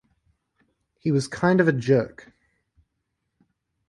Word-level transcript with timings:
He 0.97 1.11
was 1.11 1.27
kind 1.27 1.61
of 1.61 1.67
a 1.67 1.71
jerk. 1.71 2.33